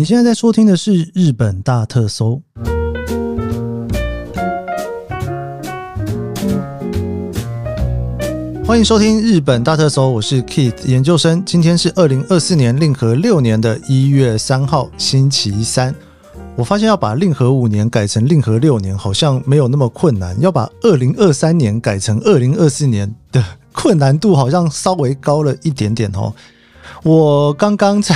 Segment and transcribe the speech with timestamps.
[0.00, 2.40] 你现在在收听的是《日本大特搜》，
[8.64, 11.44] 欢迎收听《日本大特搜》，我是 Keith 研究生。
[11.44, 15.94] 今天是二零二四年令和六年的一月三号，星期三。
[16.56, 23.44] 我发现要把令和五年改成令和六年，好像没有那么困难；要把二零二三年改成二零二四年的
[23.74, 26.32] 困难度，好像稍微高了一点点哦。
[27.02, 28.14] 我刚刚在。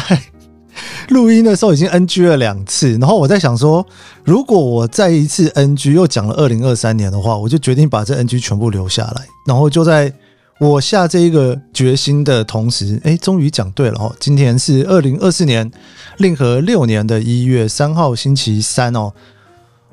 [1.11, 3.87] 录音的时候已经 NG 了两次，然后我在想说，
[4.25, 9.27] 如果我再一次 NG 又讲了二零二三年的话，我就决定把这 NG 全部留下来。
[9.47, 10.13] 然后就在
[10.61, 14.15] 我下这一个决心的同时，哎，终于讲对了哦！
[14.21, 15.71] 今天是二零二四年
[16.19, 19.13] 令和六年的一月三号，星期三哦。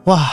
[0.06, 0.30] 哇，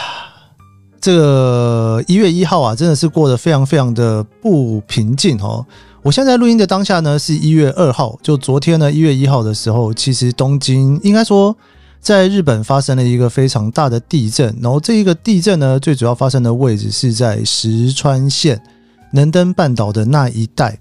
[1.00, 5.64] 这个一月一号啊，真的是过得非常非常的不平静哦。
[6.08, 8.18] 我现在录音的当下呢，是一月二号。
[8.22, 11.54] 就昨天呢，一月一号的时候，其实东京应该说，
[12.00, 14.56] 在日本发生了一个非常大的地震。
[14.62, 18.58] 然后这一个地震呢，最主要发生的位置是在石川县
[19.12, 20.78] 能登半岛的那一带。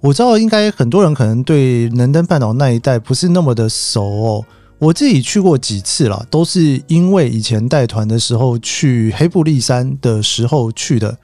[0.00, 4.44] 我知道，应该很多人可能对能登半岛那一带不是那么的熟哦。
[4.78, 11.14] 我自己去过几次啦，都是因为以前带团的时候去黑布利山的时候去的。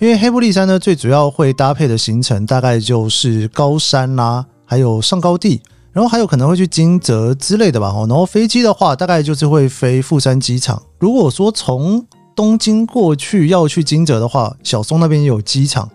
[0.00, 7.94] 因为黑部利山呢，最主要会搭配的行程大概就是高山啦、还有上高地，然后还有可能会去金泽之类的吧。
[8.08, 10.82] 然后飞机的话，大概就是会飞富山机场。
[10.98, 15.88] 如果说从东京过去要去金泽的话，小松那边也有机场。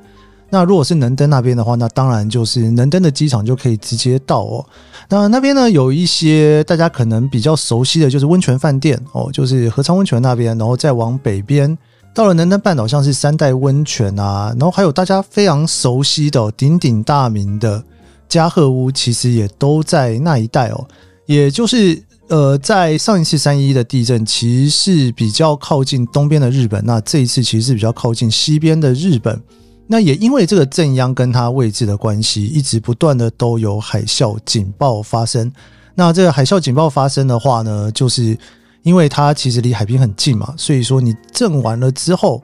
[0.50, 4.66] 那如果是能登那边的话，那当然就是能登的机场就可以直接到哦。
[5.10, 11.78] 那那边呢，有一些大家可能比较熟悉的就是温泉饭店哦，就是合昌温泉那边，然后再往北边。
[12.14, 17.82] 到了能登半岛，像是三代温泉啊，然后还有大家非常熟悉的、鼎鼎大名的
[18.28, 20.86] 加贺屋，其实也都在那一带哦。
[21.26, 29.42] 也就是呃，在上一次三一一的地震，其实是比较靠近东边的日本，那这一次其实是比较靠近西边的日本。
[29.88, 35.50] 那也因为这个震央跟它位置的关系，一直不断的都有海啸警报发生。
[35.96, 38.38] 那这个海啸警报发生的话呢，就是。
[38.90, 42.42] 因为它其实离海边很近嘛，所以说你震完了之后，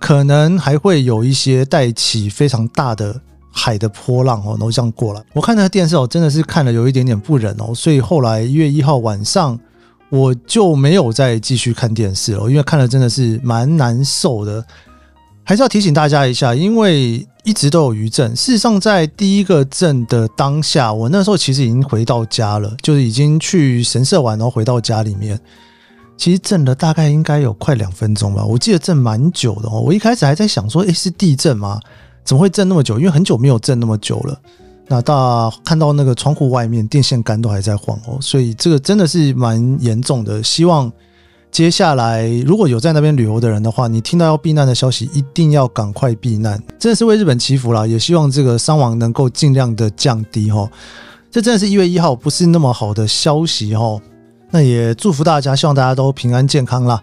[0.00, 3.20] 可能还会有一些带起非常大的
[3.52, 5.22] 海的波浪哦，然后这样过来。
[5.32, 9.56] 我看那个电视哦，真的是看了有一点点不忍哦，所以后来一月一号晚上
[10.10, 14.64] 我就没有再继续看电视了，因为看了真的是蛮难受的。
[15.44, 18.34] 还是要提醒大家一下，因为一直都有余震。
[18.34, 25.40] 事实上，在第一个震的当下，我那时候其实已经回到家了，就是已经去神社玩，然后回到家里面。
[26.16, 29.80] 其实震了大概应该有快两分钟吧，我记得震蛮久的哦。
[29.80, 31.78] 我一开始还在想说，诶，是地震吗？
[32.24, 32.98] 怎么会震那么久？
[32.98, 34.40] 因为很久没有震那么久了。
[34.88, 40.42] 那大看到那个窗户外面电线杆都还在晃哦，所以这个真的是蛮严重的。
[40.42, 40.90] 希望
[41.50, 46.60] 接下来如果有在那边旅游的人的话，你听到要避难的消息，一定要赶快避难。
[46.78, 50.70] 真的是为日本祈福啦，也希望这个伤亡能够尽量的降低哦。
[51.30, 54.00] 这真的是一月一号不是那么好的消息哦。
[54.50, 57.02] 那也祝福大家，希望大家都平安健康啦。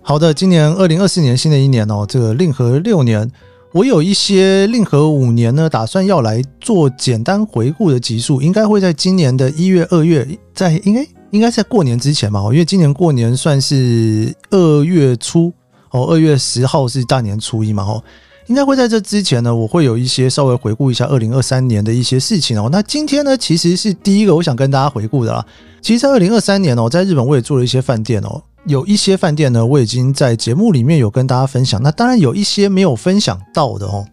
[0.00, 3.30] 好的，今年二零二四年新的一年哦，这个令和六年，
[3.72, 15.52] 我有一些令和五年呢，打算要来做简单回顾的集数，应该会在今年的一月、二月，在应该应该在过年之前嘛，因为今年过年算是二月初
[15.90, 18.02] 哦，二月十号是大年初一嘛，吼。
[18.46, 22.68] 应该会在这之前呢，我会有一些稍微回顾一下二零二三年的一些事情哦。
[22.70, 25.44] 那今天呢，其实是第一个我想跟大家回顾的啦。
[25.80, 31.82] 其实，在二零二三年哦，在日本我也做了一些饭店哦，有一些饭店呢，我已经在节目里面有跟大家分享。
[31.82, 34.04] 那当然有一些没有分享到的哦，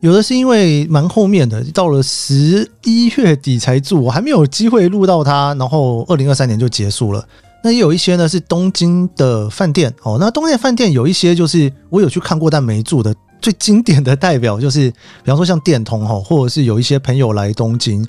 [0.00, 7.26] 有的是因为蛮后面的，到了十一月底才住，我还没有机会录到它，然后二零二三年就结束了。
[7.64, 13.14] 那也有一些呢是东京的饭店哦，那东京的饭店有一些就是我有去看过但没住的。
[13.40, 18.06] 最经典的代表就是，比方说像电通哈，或者是有一些朋友来东京，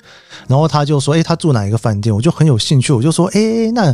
[0.48, 2.14] 然后他就说，诶，他住哪一个饭店？
[2.14, 3.92] 我就很有兴趣，我就说，诶，那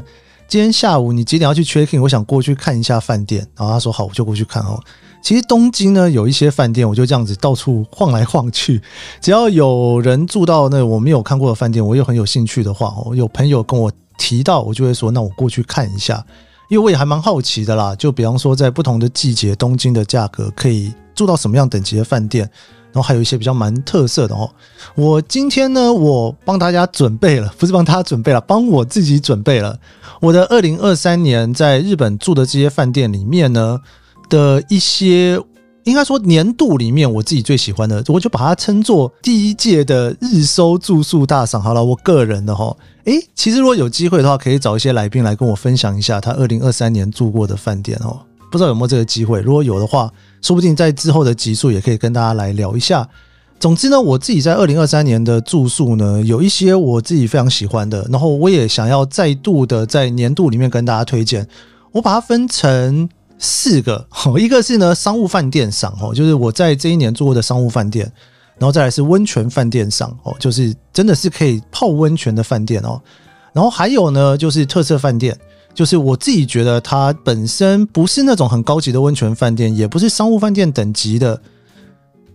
[0.48, 2.02] 今天下午你几点要去 check in？
[2.02, 3.46] 我想过去看一下饭店。
[3.56, 4.80] 然后他说好，我就过去看哦。
[5.20, 8.80] 其实东京呢有一些饭店，我就这样子到处晃来晃去，
[9.20, 16.24] 只要有人住到那我没有看过的饭店，我又很有兴趣的话，哦，有朋友跟我提到，我就会说，那我过去看一下，
[16.68, 17.94] 因为我也还蛮好奇的啦。
[17.96, 20.92] 就比方说在不同的季节，东京的价格可以。
[21.16, 22.44] 住到什么样等级的饭店，
[22.92, 24.50] 然后还有一些比较蛮特色的哦。
[24.94, 29.78] 我今天呢，我帮大家准备了， 不是帮大家准备了，帮我自己准备了
[30.20, 33.80] 我的二零二三年在日本住的这些饭店里面呢
[34.28, 35.40] 的一些
[35.86, 41.62] 应该说年度里面我自己最喜欢的，我就把它称作第一届的日收住宿大赏。
[41.62, 48.18] 好了，我个人的哈，诶，其实如果有机会的话，可以找一些来宾来跟我分享一下他二零二三年住过的饭店哦。
[48.50, 49.40] 不知道有没有这个机会？
[49.40, 50.12] 如果有的话，
[50.42, 53.08] 说不定在之后的集数也可以跟大家来聊一下。
[53.60, 61.46] 总之呢，我自己在二零二三年的住宿呢，有一些我自己非常喜欢的，然后我也想要再度的在年度里面跟大家推荐。
[61.92, 68.10] 我把它分成四个 哦，一个是呢商务饭店赏哦，就是我在这一年住过的商务饭店，
[68.58, 73.00] 然后再来是温泉饭店赏哦，就是真的是可以泡温泉的饭店哦，
[73.52, 75.38] 然后还有呢就是特色饭店，
[75.74, 81.40] 就是我自己觉得它本身不是那种很高级的温泉饭店，也不是商务饭店等级的。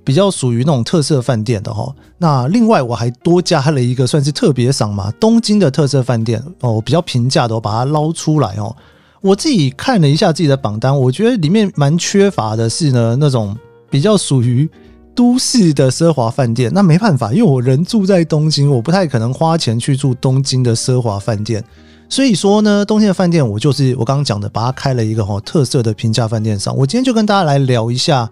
[0.03, 8.75] 比较属于那种特色饭店的哈，那另外我还多加了一个算是特别赏嘛，东京的特色饭店哦，比较平价的，我把它捞出来哦。
[9.21, 13.55] 我自己看了一下自己的榜单，我觉得里面蛮缺乏的是呢那种
[13.89, 14.67] 比较属于
[15.13, 16.71] 都市的奢华饭店。
[16.73, 21.63] 那没办法，因为我人住在东京，我不太可能花钱去住东京的奢华饭店。
[22.09, 26.75] 所以说呢，东京的饭店我就是我刚刚讲的，把它开了一个哈特色的平价饭店上。
[26.75, 28.29] 我今天就跟大家来聊一下。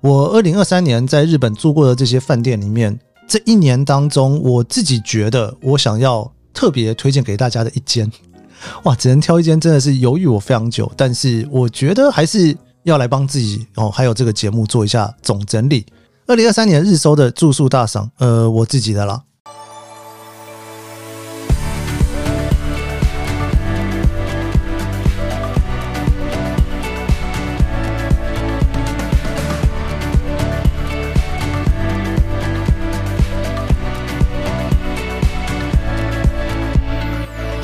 [0.00, 2.96] 我二零二三年在日本住过的这些饭店里面，
[3.26, 8.08] 这一年当中，我自己觉得我想要特别推荐给大家的一间，
[8.84, 15.86] 哇，只能挑一间，真的是犹豫我非常久，但是我觉得还是要来帮自己哦，还有这个节目做一下总整理。
[16.26, 19.22] 二零二三年日收的住宿大赏，呃，我自己的啦。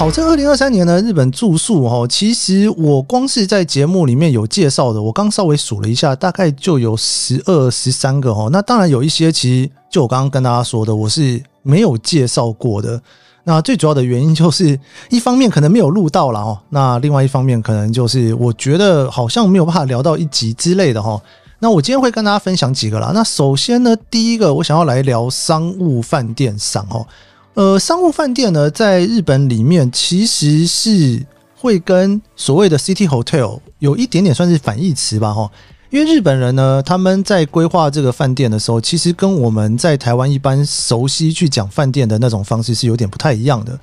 [0.04, 8.50] 好，这二零二三年呢，日本住宿哈，其实我光是在节目里面有介绍的，我刚稍微数了一下，大概就有十二、十三个哈。
[8.52, 13.00] 那当然有一些，其实就我刚刚跟大家说的，我是没有介绍过的。
[13.44, 14.78] 那最主要的原因就是，
[15.08, 21.18] 一方面可能没有录到了哦，那另外一方面可能就是我觉得好像没有办法聊到一集之类的哈。
[21.60, 23.12] 那我今天会跟大家分享几个啦。
[23.14, 27.06] 那首先呢，第一个我想要来聊商务饭店赏哦。
[27.54, 31.24] 呃，商务饭店呢，在日本里面其实是
[31.56, 35.48] 会跟所谓的 City Hotel 有一点点算是反义词吧，哈。
[35.90, 43.78] 因为日本人呢，他们在规划这个饭店的时候，其实跟我们在台湾一般熟悉去讲饭店的那种方式是有点不太一样的。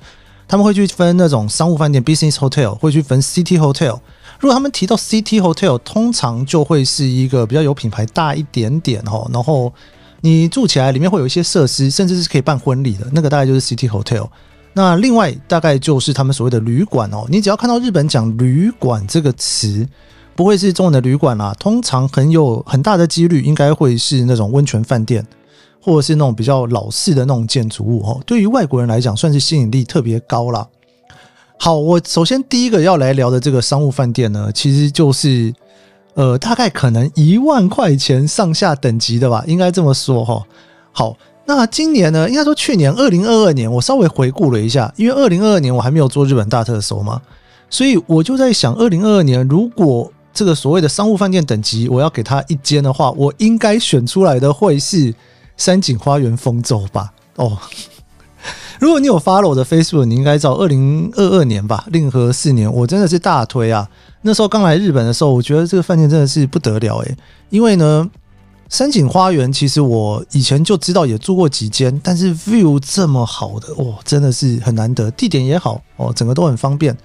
[0.46, 3.98] 他们会去分那种商务饭店 Business Hotel，会去分 City Hotel。
[4.38, 9.72] 如果他们提到 City Hotel，通常就会是一个比较有品牌、大一点点哈，然后。
[10.24, 14.28] 你住起来里面会有一些设施，甚至是可以办婚礼的那个，大概就是 City Hotel。
[14.72, 17.26] 那另外大概就是他们所谓的旅馆哦。
[17.28, 19.84] 你只要看到日本讲旅馆这个词，
[20.36, 25.26] 不会是中文的旅馆啦，通常很有很大的几率应该会是那种温泉饭店，
[25.82, 28.22] 或者是那种比较老式的那种建筑物哦。
[28.24, 30.64] 对于外国人来讲，算是吸引力特别高啦。
[31.58, 35.52] 好，我首先第一个要来聊的这个商务饭店呢，其实就是。
[36.14, 40.42] 呃，大概可能一万块钱上下等级的吧，应该这么说哈。
[40.92, 41.16] 好，
[41.46, 47.20] 那今年呢，应该说去年二零二二年，我稍微回顾了一下，因为二零二二年我还没有做日本大特搜嘛，
[47.70, 55.14] 所以我就在想，二零二二年如果这个所谓的商务饭店等级，我要给他一间的话，我应该选出来的会是
[55.56, 57.10] 山景花园丰州吧？
[57.36, 57.56] 哦，
[58.78, 63.88] 如果你有 follow 我的 Facebook，你应该知道二零二二年吧，令和四年，我真的是大推啊。
[64.22, 67.16] 那时候刚来日本的时候，我觉得这个饭店真的是不得了诶，
[67.50, 68.08] 因为呢，
[68.68, 76.96] 山景花园其实我以前就知道也住过几间，但是 view 这么好的哦，真的是很难得，地点也好哦，整个都很方便。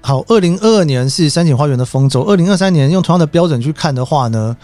[0.00, 4.54] 好，二零二二年是山景花园的丰收，二零二三年用同样的标准去看的话呢，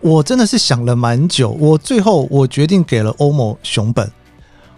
[0.00, 4.08] 我真的是想了蛮久，我最后我决定给了欧某熊本。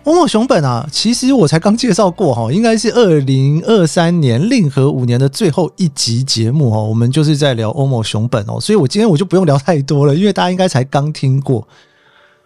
[0.07, 11.67] OMO 熊本啊，其实我才刚介绍过哈，应该是二零二三年令和五年的最后一集节目哈，我们就是在聊 OMO 熊本哦，所以我今天我就不用聊太多了，因为大家应该才刚听过。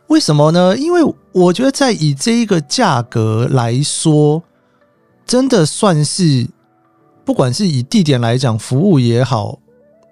[0.06, 0.74] 为什么呢？
[0.74, 1.02] 因为
[1.32, 4.42] 我觉得在以这一个价格来说，
[5.26, 6.48] 真的算是
[7.26, 9.58] 不管是以地点来讲，服务也好，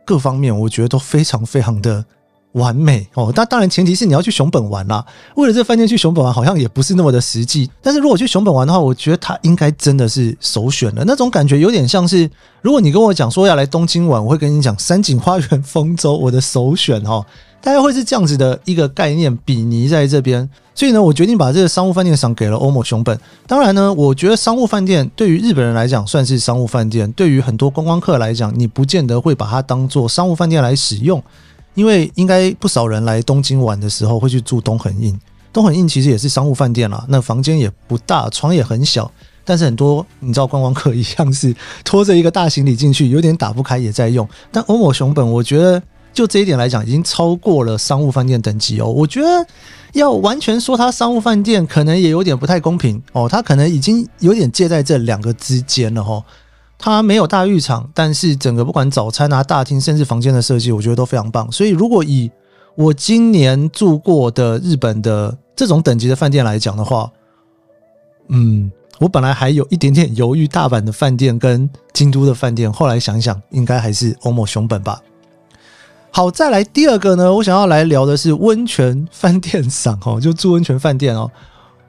[0.04, 2.04] 各方面我觉得都非常非常的。
[2.52, 5.04] 完美哦，但当然前提是你要去熊本玩啦。
[5.36, 7.70] 为了这饭店去熊本玩，好像也不是那么的实际。
[7.82, 11.04] 但是如果去熊本玩的话，我觉得它应该真的是首选了。
[11.06, 12.28] 那种感觉有点像是，
[12.62, 17.24] 如果你跟我讲说要来东京玩，我会跟你讲山景花园丰州，我的首选哈。
[17.60, 20.48] 大概会是这样子的一个概念比拟在这边。
[20.76, 23.18] 所以呢，我决定把这个商务饭店赏给了 OMO 熊本。
[23.48, 31.20] 当然呢，我觉得商务饭店对于日本人来讲算是商务饭店，对于很多观光客来讲，你不见得会把它当做商务饭店来使用。
[31.78, 35.16] 因为应该不少人来东京玩的时候会去住东横印。
[35.52, 39.08] 东横印其实也是商务饭店啦，那房间也不大，床也很小，
[39.44, 41.54] 但是很多你知道观光客一样是
[41.84, 44.28] 拖着一个大行李进去，有点打不开也在用。
[44.50, 45.80] 但欧某熊本，我觉得
[46.12, 48.88] 就这一点来讲，已经超过了商务饭店等级哦。
[48.88, 49.46] 我觉得
[49.92, 53.28] 要完全说它商务饭店，可能也有点不太公平哦。
[53.28, 56.20] 它可能已经有点介在这两个之间了哈。
[56.78, 61.50] 它没有大浴场，但是整个不管早餐啊、大厅，甚至房间的设计，我觉得都非常棒。
[61.50, 62.30] 所以如果以
[62.76, 67.10] 我今年住过的日本的这种等级的饭店来讲的话，
[68.28, 68.70] 嗯，
[69.00, 75.02] 我本来还有一点点犹豫，大阪的饭店跟京都的饭店，后来想想，应该还是欧某熊本吧。
[76.12, 81.28] 好，再来第二个呢，我想要来聊的是温泉饭店赏哦，就住温泉饭店哦。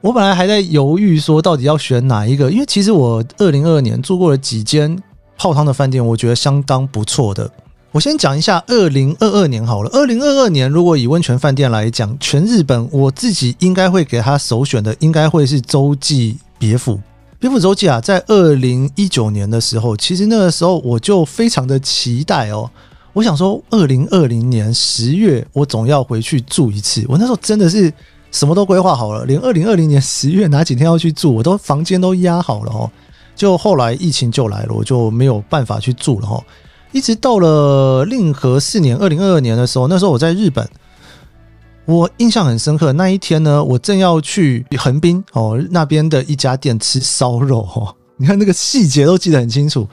[0.01, 4.97] 我本来还在犹豫说到底要选哪一个，因为其实我二零二二年住过了几间
[5.37, 7.51] 泡汤的饭店，我觉得相当不错的。
[7.91, 9.89] 我先讲一下二零二二年好了。
[9.91, 16.99] 二零二二年，如果以温泉饭店来讲，全日本我自己应该会给他首选的，应该会是洲际别府。
[17.37, 22.69] 别府洲际啊，在二零一九年的时候，其实那个时候我就非常的期待哦。
[23.11, 27.03] 我想说，二零二零年十月，我总要回去住一次。
[27.09, 27.91] 我那时候真的是
[28.31, 32.89] 什么都规划好了，连二零二零年十月哪几天要去住，我都房间都压好了哦。
[33.35, 36.43] 就后来疫情就来了，我就没有办法去住了哈。
[36.91, 40.67] 一直到了令和四年，二零二二年的时候，那时候我在日本，
[41.85, 42.91] 我印象很深刻。
[42.93, 49.87] 那一天呢，我正要去横滨哦那边的一家店吃烧肉哦，你看那个细节都记得很清楚。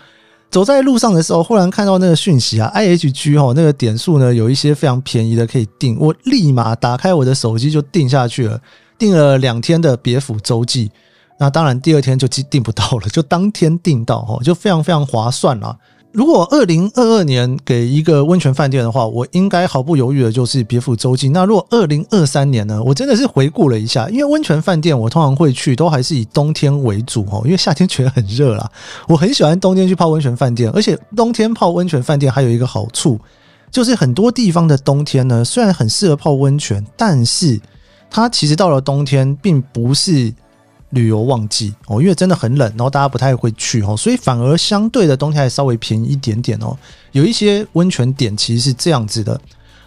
[0.50, 8.60] 走在路上的时候，忽然看到那个讯息啊，IHG 哦那个点数呢有一些非常便宜的可以订，我立马打开我的手机就订下去了，
[8.98, 10.90] 订了两天的别府洲际。
[11.38, 15.76] 那当然第二天就订不到了，就当天订到哦，就非常非常划算啊。
[16.16, 21.28] 如果二零二二年给一个温泉饭店的话，我应该毫不犹豫的就是别府洲际。
[21.28, 22.82] 那如果二零二三年呢？
[22.82, 28.66] 我真的是回顾了一下，因为温泉饭店我通常会去都还是以冬天为主哦，因为夏天觉得很热啦。
[29.06, 33.20] 我很喜欢冬天去泡温泉饭店，而且冬天泡温泉饭店还有一个好处，
[33.70, 37.60] 就是很多地方的冬天呢，虽然很适合泡温泉，但是
[38.08, 40.32] 它其实到了冬天并不是。
[40.96, 46.76] 旅游旺季哦，因为真的很冷，然后大家不太会去哦，所以反而相对的冬天还稍微便宜一点点哦。
[47.12, 49.40] 有一些温泉点其实是这样子的，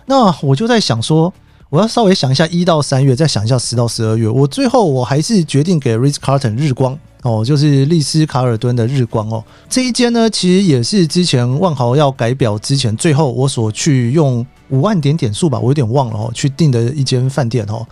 [0.05, 1.33] 那我就在想说，
[1.69, 4.29] 我要稍微想一下一到三月，再想一下十到十二月。
[4.29, 9.43] 我最后我还是决定给 Ritz Carlton 日光哦，就是丽思卡尔顿的日光哦。
[9.69, 17.85] 这一间呢，其实也是之前万豪要改表之前，最后我所去用五万点点数吧，我有点忘了哦，去订的一间饭店哦。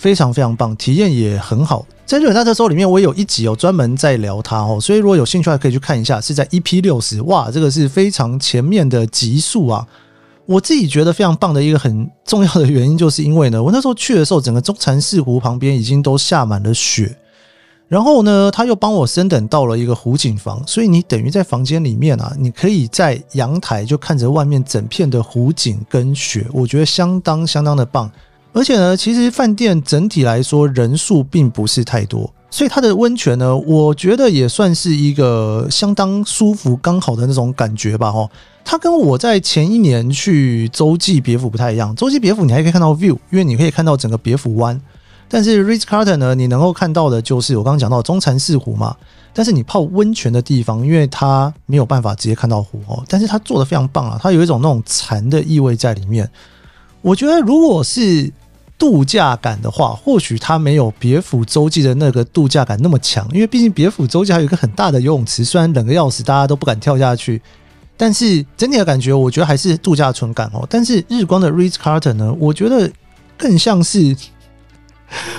[0.00, 1.84] 非常非常棒，体验也很好。
[2.06, 7.20] 在日本大特搜里面，我有一集有专门在聊它哦，所以如果有兴趣，还可以去看一下，是在 EP 六十。
[7.24, 9.86] 哇，这个是非常前面的集数啊！
[10.46, 17.14] 我自己觉得非常棒的一个很重要的原因，就是因为呢，我那时候去的时候，整个中禅寺湖旁边已经都下满了雪，
[17.86, 28.10] 然后呢，他又帮我升等到了一个湖景房，所以你等于在房间里面啊，你可以在阳台就看着外面整片的湖景跟雪，我觉得相当相当的棒。
[28.52, 38.10] 而且呢，其实饭店整体来说人数并不是太多，所以它的温泉呢，我觉得也算是一个相当舒服、刚好的那种感觉吧。
[38.10, 38.28] 哈，
[38.64, 41.94] 它跟我在前一年去洲际别府不太一样。
[41.94, 44.80] 洲际别府你还可以看到 view，因为你可以看到整个别府湾。
[45.28, 48.96] 但是 Ritz Carlton 呢，你能够看到的就是我刚刚讲到中禅寺湖嘛。
[49.32, 56.28] 但是你泡温泉的地方，因为它没有办法直接看到湖哦，但是它做的非常棒啊，它有一种那种禅的意味在里面。
[57.00, 58.30] 我觉得如果是
[58.80, 67.42] 度假感的话，或许它没有别府洲际的那个度假感那么强，因为毕竟别府洲际还有一个很大的游泳池，虽然冷个要死，大家都不敢跳下去，
[67.94, 70.66] 但是整体的感觉，我觉得还是度假村感哦。
[70.70, 72.90] 但是日光的 Ritz Carlton 呢，我觉得
[73.36, 74.16] 更像是，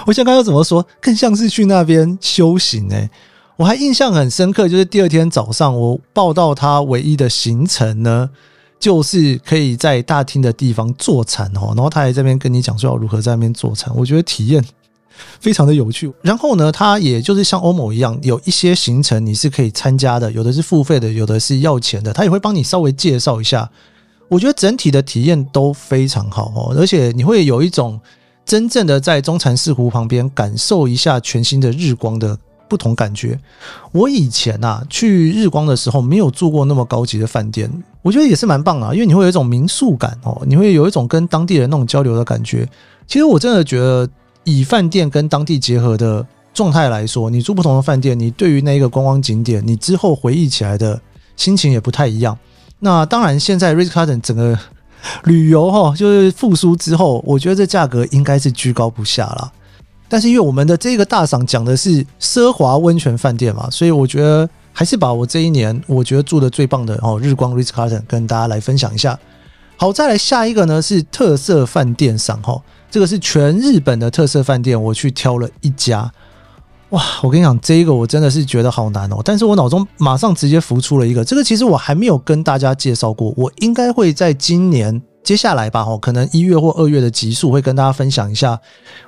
[0.06, 3.10] 我想刚刚怎么说，更像是去那边修行诶。
[3.58, 8.30] 我还印象很深刻，就是第二天早上我报到他唯一的行程呢。
[8.82, 14.62] 就是可以在大厅的地方坐禅哦，然后他还在这边跟你讲说要如何在那边坐禅，我觉得体验
[15.40, 16.12] 非常的有趣。
[16.24, 23.70] 然后呢，他也就是像欧某一样，有一些行程你是可以参加的，有的是付费的，有的是要钱的，他也会帮你稍微介绍一下。
[24.28, 28.00] 我觉得整体的体验都非常好哦，而且你会有一种
[28.44, 32.36] 真正的在中禅寺湖旁边感受一下全新的日光的。
[32.72, 33.38] 不同感觉。
[33.92, 37.70] 我以前、啊、去日光的时候，没有住过那么高级的饭店，
[38.02, 42.66] 我觉得也是蛮棒啊，因为你会有一种民宿感哦，你会有一种跟当地人那种交流的感觉。
[43.06, 44.08] 其实我真的觉得，
[44.46, 50.98] 以饭店跟当地结合的状态来说，你住不同的饭店，你对于那一个观光景点，你之后回忆起来的
[51.36, 52.38] 心情也不太一样。
[52.80, 54.58] 那当然，现在 r i t z c a r t o n 整个
[55.26, 59.52] 旅游哈，就是复苏之后，我觉得这价格应该是居高不下了。
[60.12, 69.18] 但是因为我们的这个大赏讲的是奢华温泉饭店嘛，所以我觉得还是把我这一年我觉得住的最棒的哦，日光 Ritz Carlton 跟大家来分享一下。
[69.78, 76.12] 好，再来下一个呢是特色饭店赏哈，这个是全日本的特色饭店，我去挑了一家。
[76.90, 79.22] 哇，我跟你讲，这一个我真的是觉得好难哦。
[79.24, 85.02] 但是我脑中马上直接浮出了一个，这个其实我还没有跟大家介绍过，我应该会在今年。
[85.24, 88.60] 接下来吧，哦，可能一月或二月的集数会跟大家分享一下，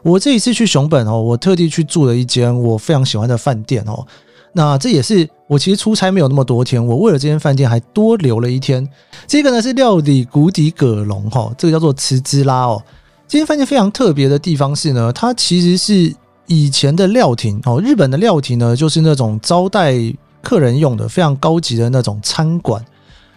[0.03, 4.05] 我这一次去熊本哦，我特地去住了一间我非常喜欢的饭店哦。
[4.53, 8.87] 那这也是我其实出差没有那么多天，我为了这间饭店还多留了一天。
[9.25, 12.79] 这个呢是料理谷底葛龙哈，这个叫做慈之拉哦。
[13.27, 16.15] 这间饭店非常特别的地方是呢，它其实是
[16.45, 19.95] 以前的料亭哦，日本的料亭呢就是那种招待
[20.43, 22.85] 客人用的非常高级的那种餐馆。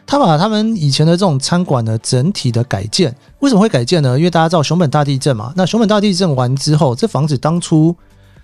[0.06, 4.16] 他把他们以前的这种餐馆呢，整体的改建，为什么会改建呢？
[4.16, 5.52] 因为大家知道熊本大地震嘛。
[5.56, 7.92] 那熊本大地震完之后，这房子当初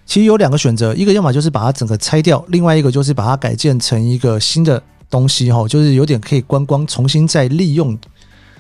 [0.05, 7.97] 其实有两个选择，一个要么就是把它整个拆掉，另外一个就是把它改建成一个新的东西，哈，就是有点可以观光，重新再利用。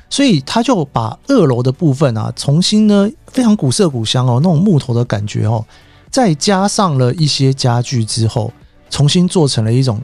[0.08, 5.64] 所以他就把二楼的部分啊，重新呢非常古色古香哦，那种木头的感觉哦，
[6.08, 8.52] 再加上了一些家具之后，
[8.90, 10.00] 重新做成了一种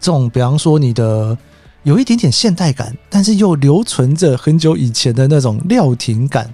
[0.00, 1.38] 这种，比方说你的。
[1.82, 6.52] 有一点点现代感，但是又留存着很久以前的那种料亭感，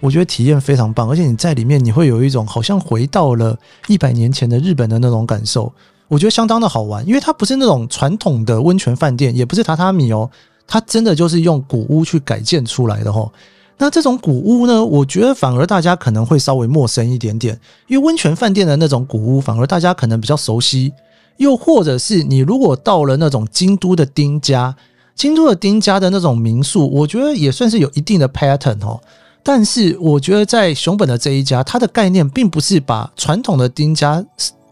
[0.00, 1.08] 我觉得体验非常棒。
[1.08, 5.72] 而且你在里面，你会有一种好像回到了一百年前的日本的那种感受，
[6.08, 7.06] 我觉得相当的好玩。
[7.06, 10.28] 因为它不是那种传统的温泉饭店，也不是榻榻米哦，
[10.66, 13.30] 它真的就是用古屋去改建出来的哦。
[13.78, 20.92] 那这种古屋呢，我觉得反而大家可能会稍微陌生一点点，因为温泉饭店的那种古屋，反而大家可能比较熟悉。
[21.38, 24.74] 又或者是你如果到了那种京都的丁家，
[25.14, 29.00] 京都的丁家的那种民宿，我觉得也算是有一定的 pattern 哦。
[29.42, 34.24] 但是我觉得在熊本的这一家，它的概念并不是把传统的丁家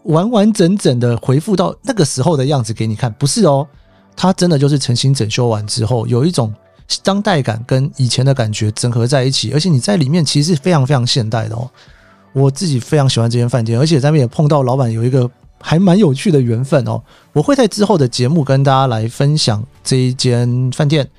[0.03, 3.67] 完完整整的恢复到那个时候的样子给你看，不是哦。
[4.15, 6.53] 它真的就是重新整修完之后，有一种
[7.03, 11.69] 当代感跟以前的感觉整合在一起，而且你在里面其实是非常非常现代的哦。
[12.33, 15.29] 我自己非常喜欢这间饭店，而且在那边也碰到老板有一个。
[15.65, 21.09] 还蛮有趣的缘分哦，我会在之后的节目跟大家来分享这一间饭店。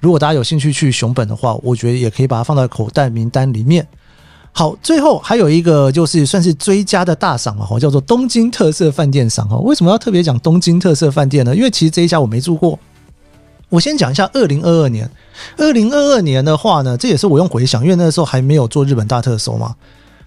[0.00, 3.88] 如果大家有兴趣去熊本的话，我觉得也可以把它放在口袋名单里面。
[4.52, 9.58] 好，最后还有一个就是算是追加的大赏嘛，叫做东京特色饭店赏哦。
[9.60, 11.56] 为什么要特别讲东京特色饭店呢？
[11.56, 12.78] 因为其实这一家我没住过。
[13.68, 15.10] 我先讲一下二零二二年，
[15.56, 19.74] 二零二二年的话呢，这也是我用回想，因为那时候还没有做日本大特搜嘛。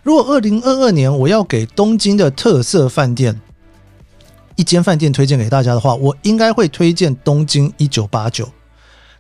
[0.04, 3.40] 如果二零二二年我要给东京的特色饭店，
[4.60, 8.46] 一间饭店推荐给大家的话，我应该会推荐东京一九八九。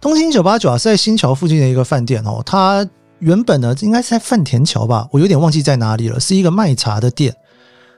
[0.01, 2.43] 东京一九八九啊，是在新桥附近的一个饭店哦。
[2.45, 2.85] 它
[3.19, 6.19] 原本呢，应该是在饭田桥吧，我有点忘记在哪里了。
[6.19, 7.33] 是一个卖茶的店。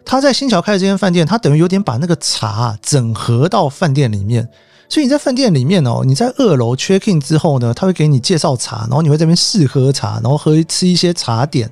[0.06, 4.48] 他在新桥开的这间饭店，他等于有点把那个茶啊整合到饭店里面。
[4.88, 11.68] 所以你在饭店里面哦，你在二楼 check in 之后呢，他会给你介绍茶，然后你会在那边试喝茶，然后喝吃一些茶点。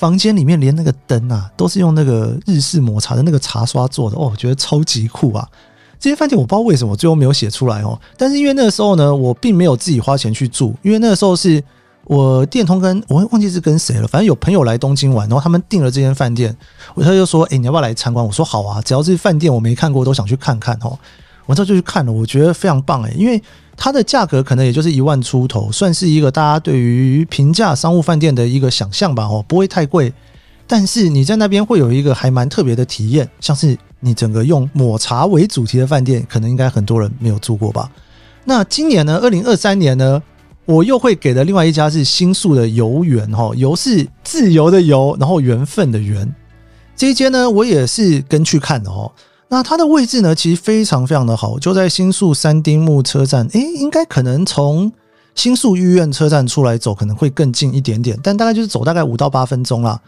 [0.00, 5.46] 房间里面连那个灯啊，都是用那个日式抹茶的那个茶刷做的哦，我觉得超级酷啊！
[5.98, 11.62] 这些饭店我不知道为什么最后没有写出来哦，但是因为那个时候呢，我并没有自己花钱去住，因为那个时候是
[12.04, 16.56] 我电通跟我忘记是跟谁了，反正有朋友来东京玩，然后他们订了这间饭店，
[16.94, 20.98] 我他就说：“哎，你要不要来参观？”我说：“好啊，只要是饭店我没看过，都想去看看哦。”
[21.44, 23.42] 我之后就去看了，我觉得非常棒哎，因为。
[23.76, 30.12] 它的价格可能也就是一万出头，算是一个大家对于平价商务饭店的一个想象吧，哦，不会太贵。
[30.66, 37.90] 但是你在那边会有一个还蛮特别的体验，像是你整个用抹茶为主题的饭店，可能应该很多人没有住过吧。
[38.44, 40.22] 那今年呢，二零二三年呢，
[40.66, 46.32] 我又会给的另外一家是新宿的游园，哈，游是自由的游，然后缘分的缘。
[46.94, 49.10] 这一间呢，我也是跟去看的哦。
[49.50, 53.46] 那它的位置呢，其实非常非常的好，就在新宿三丁目车站。
[53.48, 54.90] 诶，应该可能从
[55.34, 60.00] 新宿御苑车站出来走，可能会更近一点点，但大概就是走大概五到八分钟啦。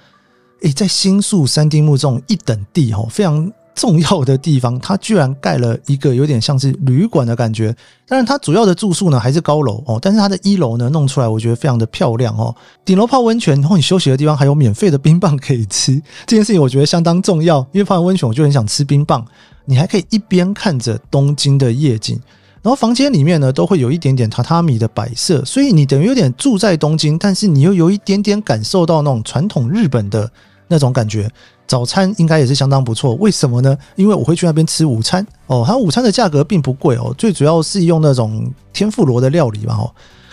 [0.62, 3.52] 诶，在新宿三丁目这种一等地，哦，非常。
[3.74, 7.74] 重要的地方，它居然盖了一个有点像是旅馆的感觉。
[8.06, 12.54] 当然，它主要的住宿呢还是高楼哦，但是它的一楼呢弄出来，我觉得非常的漂亮哦。
[12.84, 17.66] 顶楼泡温泉，然后你休息的地方还有免费的冰棒可以吃，这件事情我觉得相当重要。
[17.72, 19.24] 因为泡完温泉，我就很想吃冰棒。
[19.64, 22.20] 你还可以一边看着东京的夜景，
[22.62, 30.30] 然后房间里面呢都会有一点点榻榻米的摆设，所以你等于有点住在东京，但是你又有一点点感受到那种传统日本的
[30.68, 31.30] 那种感觉。
[31.66, 33.14] 早餐应该也是相当不错。
[33.14, 33.76] 为什么呢？
[33.96, 39.90] 因为我会去那边吃午餐哦，它午餐的价格并不贵哦，最主要是用那种天妇罗的料理嘛，哦，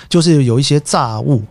[0.10, 1.42] 就是有一些炸物。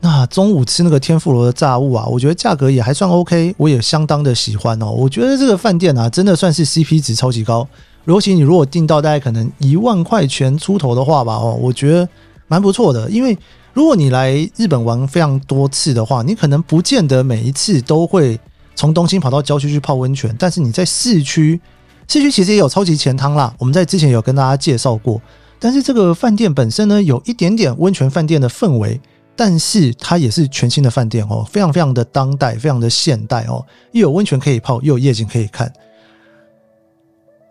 [0.00, 4.90] 那中午吃那个天妇罗的炸物啊，我觉得价格也还算 OK，我也相当的喜欢哦。
[4.90, 7.66] 我觉得这个饭店啊，真的算是 CP 值超级高。
[8.04, 12.08] 尤其你如果订到大概可能一万块钱出头的话吧，哦，我觉得
[12.46, 13.10] 蛮不错的。
[13.10, 13.36] 因为
[13.74, 18.38] 如果你来日本玩非常多次的话，你可能不见得每一次都会
[18.78, 21.60] 从东京跑到郊区去泡温泉，但是你在市区，
[22.06, 23.52] 市区其实也有超级钱汤啦。
[23.58, 25.20] 我们在之前有跟大家介绍过，
[25.58, 29.00] 但是这个饭店本身呢，有一点点温泉饭店的氛围。
[29.34, 35.72] 但是它也是全新的饭店哦，非常非常的当代，非常的现代哦，又有温泉可以泡，又有夜景可以看。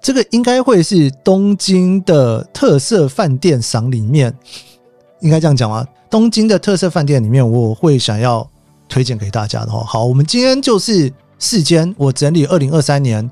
[0.02, 4.34] 这个应该会是东京的特色饭店赏里面，
[5.22, 5.86] 应该这样讲吗？
[6.10, 8.50] 东京的特色饭店里面，我会想要
[8.88, 9.84] 推荐给大家的哦。
[9.84, 13.30] 好，我们今天就是四间，我整理二零二三年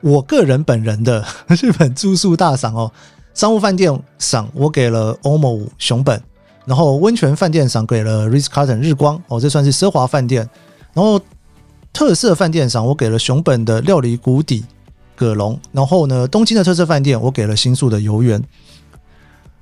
[0.00, 1.24] 我个人本人的
[1.60, 2.92] 日本住宿大赏哦，
[3.34, 6.22] 商务饭店赏我给了 OMO 熊本。
[6.66, 10.48] 然后温泉饭店赏给了 Ritz-Carlton 日光哦，这算是奢华饭店。
[10.92, 11.20] 然后
[11.92, 14.64] 特色饭店赏我给了熊本的料理谷底
[15.16, 15.58] 葛龙。
[15.72, 18.40] 然后呢，东京的特色饭店我给了新宿的游园。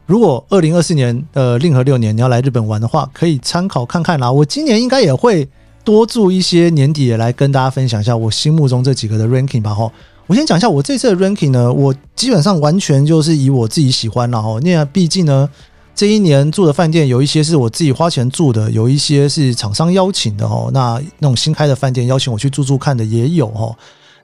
[0.09, 4.33] 如果二零二四年呃令和六年你要来日本玩的话，可以参考看看啦。
[4.33, 5.47] 我今年应该也会
[5.85, 9.75] 多住一些，年底也来跟大家分享一下我心目中这几个的 ranking 吧。
[9.75, 9.93] 哈，
[10.27, 14.41] 我先讲一下我这次的 ranking 呢，我基本上完全就是以我自己喜欢啦。
[14.41, 15.49] 哈，因为毕竟呢。
[15.95, 20.71] 这一年住的饭店有一些是我自己花钱住的，有一些是厂商邀请的哦。
[20.73, 23.75] 那那种新开的饭店邀请我去住住看的也有哦。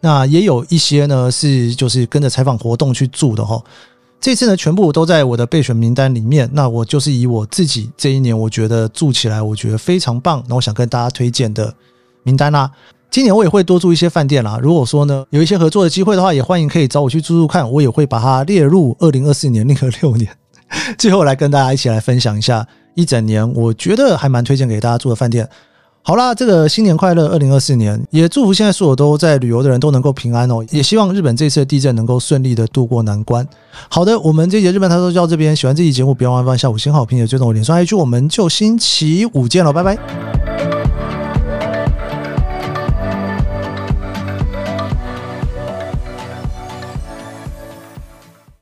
[0.00, 3.60] 那也有一些呢是就是跟着采访活动去住的哦。
[4.24, 6.48] 这次呢全部都在我的备选名单里面。
[6.54, 11.74] 那我就是以我自己这一年我觉得住起来我觉得非常棒，那我想跟大家推荐的
[12.22, 12.70] 名单啦。
[13.10, 14.58] 今年我也会多住一些饭店啦。
[14.62, 20.34] 如果说呢有一些合作的机会的话，也欢迎可以找我去住住看，我也会把它列入二零二四年那个六年。
[20.96, 25.46] 最后来跟大家一起来分享一下一整年，我觉得还蛮推荐给大家住的饭店。
[26.06, 30.62] 好啦，这个新年快乐，二零二四年，也祝福现在所有都在旅游的人都能够平安哦。
[30.70, 33.48] 也希望日本这次的地震能够顺利的度过难关。
[33.88, 40.43] 好的，我们这节日本台说就到这边，喜欢这期节目，别忘了按下五星好评，也追踪我脸书 IG，我们就星期五见了，拜拜。